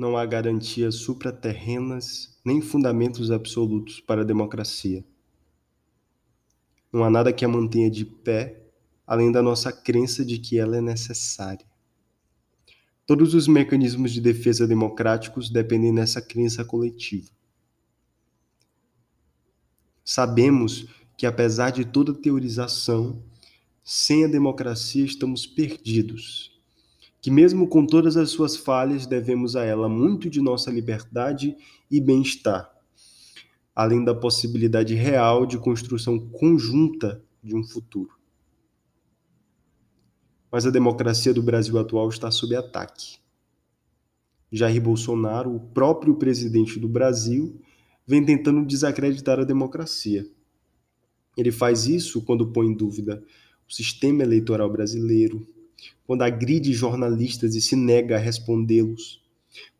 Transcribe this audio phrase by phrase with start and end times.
[0.00, 5.04] não há garantias supraterrenas nem fundamentos absolutos para a democracia.
[6.90, 8.62] Não há nada que a mantenha de pé
[9.06, 11.66] além da nossa crença de que ela é necessária.
[13.04, 17.28] Todos os mecanismos de defesa democráticos dependem dessa crença coletiva.
[20.02, 23.22] Sabemos que, apesar de toda teorização,
[23.84, 26.58] sem a democracia estamos perdidos.
[27.20, 31.56] Que, mesmo com todas as suas falhas, devemos a ela muito de nossa liberdade
[31.90, 32.70] e bem-estar,
[33.74, 38.18] além da possibilidade real de construção conjunta de um futuro.
[40.50, 43.18] Mas a democracia do Brasil atual está sob ataque.
[44.50, 47.60] Jair Bolsonaro, o próprio presidente do Brasil,
[48.06, 50.26] vem tentando desacreditar a democracia.
[51.36, 53.22] Ele faz isso quando põe em dúvida
[53.68, 55.46] o sistema eleitoral brasileiro,
[56.06, 59.20] quando agride jornalistas e se nega a respondê-los,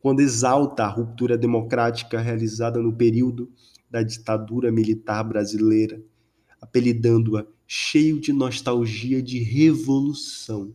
[0.01, 3.51] quando exalta a ruptura democrática realizada no período
[3.91, 6.03] da ditadura militar brasileira,
[6.61, 10.75] apelidando-a cheio de nostalgia de revolução.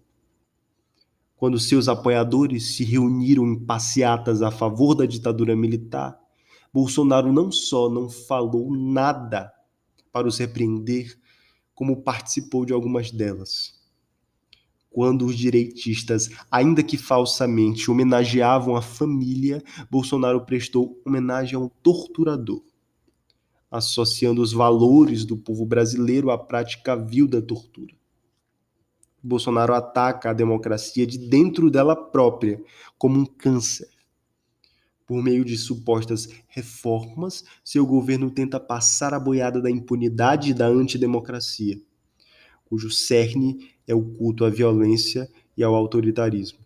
[1.35, 6.17] Quando seus apoiadores se reuniram em passeatas a favor da ditadura militar,
[6.73, 9.51] Bolsonaro não só não falou nada
[10.11, 11.17] para os repreender,
[11.73, 13.74] como participou de algumas delas.
[14.95, 22.63] Quando os direitistas, ainda que falsamente, homenageavam a família, Bolsonaro prestou homenagem a um torturador,
[23.69, 27.93] associando os valores do povo brasileiro à prática vil da tortura.
[29.21, 32.63] Bolsonaro ataca a democracia de dentro dela própria,
[32.97, 33.89] como um câncer
[35.05, 40.67] por meio de supostas reformas, seu governo tenta passar a boiada da impunidade e da
[40.67, 41.81] antidemocracia,
[42.75, 46.59] cujo cerne é o culto à violência e ao autoritarismo,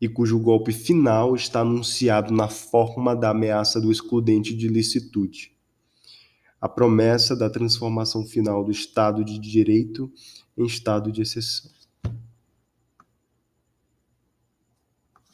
[0.00, 5.52] e cujo golpe final está anunciado na forma da ameaça do excludente de licitude.
[6.58, 10.10] A promessa da transformação final do Estado de Direito
[10.56, 11.70] em Estado de exceção.